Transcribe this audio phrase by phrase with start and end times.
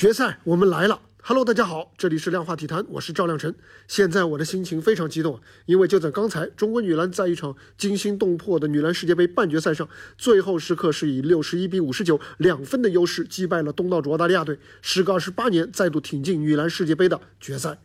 [0.00, 3.54] 决赛我们来了，Hello，大家好，这里是量化体坛，我是赵亮晨。
[3.86, 9.86] 现在我的心情非常激动，因为就在刚才，中国女篮在一场惊心动魄的女篮世界杯半决赛上，
[10.16, 17.82] 最后时刻是以六十一比五十九两分的优势击败了东道主澳大利亚队，时隔二十八年再度挺进女篮世界杯的决赛。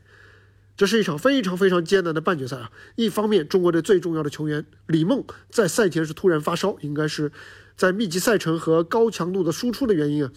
[0.78, 2.72] 这是一场非常非常艰难的半决赛啊！
[2.96, 7.34] 一方面，中国队最重要的球员李梦在赛前是突然发烧，应该是
[7.76, 10.32] 在密集赛程和高强度的输出的原因啊。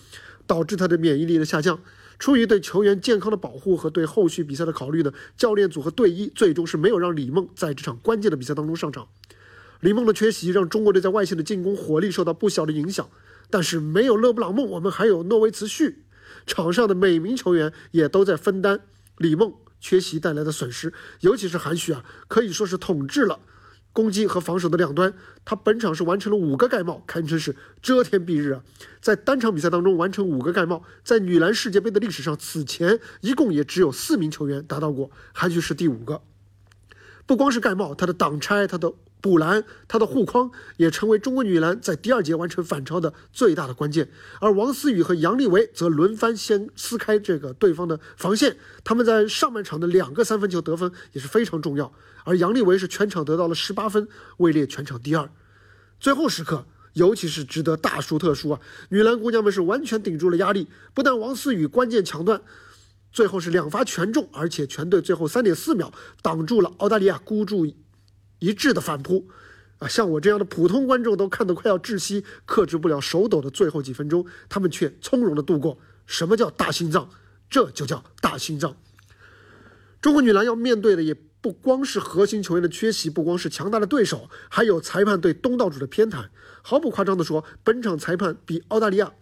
[0.48, 1.78] 导致他的免疫力的下降。
[2.18, 9.06] 出于对球员健康的保护和对后续比赛的考虑呢，教练组和队医最终是没有让李梦在这场关键的比赛当中上场。
[9.79, 13.08] 李梦的缺席让中国队在外线的进攻火力受到不小的影响。
[13.50, 16.03] 但是没有勒布朗梦，我们还有诺维茨旭，
[16.44, 18.80] 场上的每名球员也都在分担
[19.17, 20.92] 李梦缺席带来的损失。
[21.20, 23.39] 尤其是韩旭啊，可以说是统治了。
[23.92, 25.12] 攻击和防守的两端，
[25.44, 28.62] 他本场是完成了五个盖帽，堪称是遮天蔽日啊！
[29.00, 36.22] 在单场比赛当中完成五个盖帽，在女篮世界杯的历史上，此前一共也只有四名球员达到过，韩旭是第五个。
[37.27, 38.92] 不光是盖帽，他的挡拆，他的。
[39.20, 44.08] 补篮，他的护框也成为中国女篮在第二节完成反超的最大的关键。
[44.41, 51.92] 而王思雨和杨利维则轮番先撕开这个对方的防线，他们在上半场的两个三分球得分也是非常重要。
[52.24, 55.30] 而杨利维是全场得到了十八分，位列全场第二。
[55.98, 58.61] 最后时刻，尤其是值得大书特书啊！
[58.91, 62.41] 女篮姑娘们是完全顶住了压力，不但王思雨关键抢断，
[63.11, 67.66] 最后是两罚全中，而且全队最后三点四秒挡住了澳大利亚孤注。
[68.39, 69.28] 一致的反扑，
[69.78, 75.78] 啊，像我这样的普通观众都看得快要窒息，克制不了手抖的最后几分钟，他们却从容的度过。
[76.06, 77.11] 什么叫大心脏？
[77.50, 78.77] 这就叫大心脏。
[80.00, 86.28] 中国女篮要面对的也不光是核心球员的缺席，不光是强大的对手，还有裁判对东道主的偏袒。
[86.62, 89.12] 毫不夸张的说，本场裁判比澳大利亚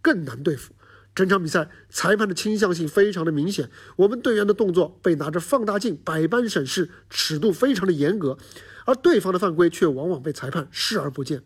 [0.00, 0.74] 更难对付。
[1.14, 8.36] 整场比赛裁判的倾向性非常的明显，我们队员的动作被拿着放大镜百般审视，尺度非常的严格，
[8.84, 11.42] 而对方的犯规却往往被裁判视而不见。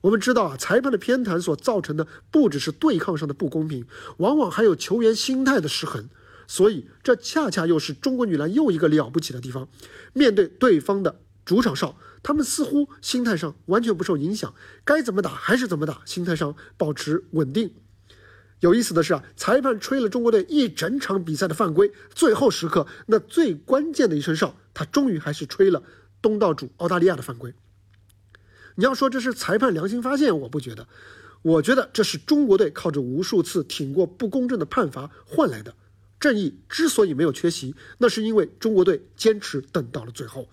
[0.00, 3.84] 我们知道啊，裁判的偏袒所造成的不只是对抗上的不公平，
[4.16, 6.08] 往往还有球员心态的失衡。
[6.46, 9.68] 所以这恰恰又是中国女篮又一个了不起的地方。
[10.14, 14.54] 面对对方的主场哨，他们似乎心态上完全不受影响，
[14.84, 17.74] 该怎么打还是怎么打，心态上保持稳定。
[18.60, 25.82] 有意思的是啊，裁判吹了中国队一整场比赛的犯规，最后时刻那最关键的一声哨，他终于还是吹了
[26.20, 27.54] 东道主澳大利亚的犯规。
[28.76, 30.86] 你要说这是裁判良心发现，我不觉得，
[31.42, 35.74] 我觉得这是中国队靠着无数次挺过不公正的判罚换来的。
[36.18, 40.48] 正义之所以没有缺席，那是因为中国队坚持等到了最后。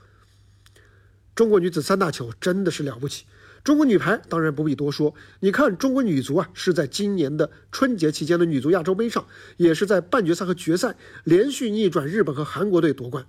[1.35, 3.25] 中国女子三大球真的是了不起。
[3.67, 10.95] 中国女排当然不必多说，你看中国女足啊，是在今年的春节期间的女足亚洲杯上，也是在半决赛和决赛
[11.25, 13.25] 连续逆转日本和韩国队夺冠。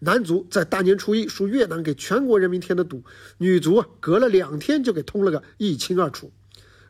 [0.00, 3.02] 男足在大年初一输越南给全国人民添的堵，
[3.38, 6.30] 女足啊隔了两天就给通了个一清二楚。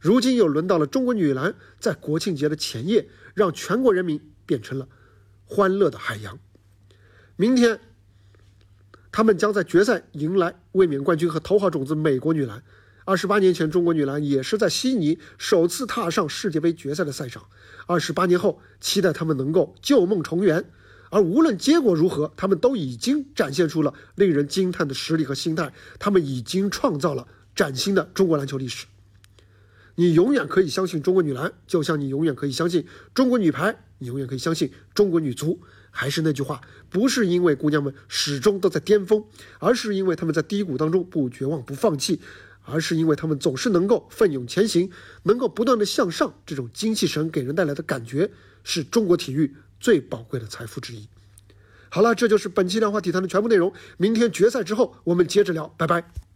[0.00, 4.88] 如今又轮到了中国女篮，在国庆节的前夜，让全国人民变成了
[5.44, 6.36] 欢乐的海洋。
[7.36, 7.78] 明天，
[9.12, 12.60] 他们将在决赛迎来卫冕冠军和头号种子美国女篮。
[13.08, 17.46] 二十八年前，中国女篮也是在悉尼首次踏上世界杯决赛的赛场。
[17.86, 20.62] 二十八年后，期待他们能够旧梦重圆。
[21.08, 25.72] 而无论结果如何，他们都已经展现出了令人惊叹的实力和心态。
[25.98, 27.26] 他们已经创造了
[27.56, 28.84] 崭新的中国篮球历史。
[29.94, 35.58] 你永远可以相信中国女篮，就像你永远可以相信中国女排，你永远可以相信中国女足。
[35.91, 36.60] 还是那句话，
[36.91, 39.24] 不是因为姑娘们始终都在巅峰，
[39.60, 42.20] 而是因为她们在低谷当中不绝望、不放弃。
[42.70, 44.90] 而是因为他们总是能够奋勇前行，
[45.22, 48.30] 能够不断的向上，这种精气神给人带来的感觉，
[48.62, 51.08] 是中国体育最宝贵的财富之一。
[51.88, 53.72] 好了，这就是本期量化体坛的全部内容。
[53.96, 56.28] 明天决赛之后，我们接着聊，拜拜。